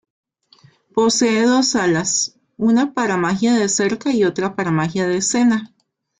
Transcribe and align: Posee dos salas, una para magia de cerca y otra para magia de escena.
Posee 0.95 1.43
dos 1.45 1.67
salas, 1.69 2.39
una 2.57 2.95
para 2.95 3.17
magia 3.17 3.53
de 3.53 3.69
cerca 3.69 4.11
y 4.11 4.23
otra 4.23 4.55
para 4.55 4.71
magia 4.71 5.05
de 5.07 5.17
escena. 5.17 5.75